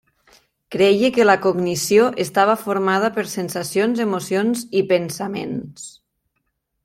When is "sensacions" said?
3.35-4.03